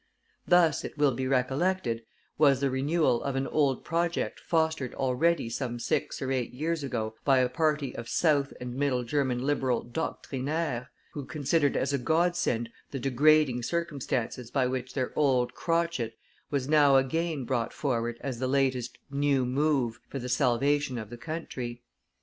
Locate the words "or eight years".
6.23-6.81